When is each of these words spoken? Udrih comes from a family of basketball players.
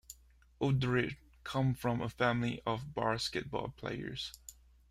Udrih 0.59 1.15
comes 1.43 1.77
from 1.79 2.01
a 2.01 2.09
family 2.09 2.59
of 2.65 2.95
basketball 2.95 3.69
players. 3.77 4.33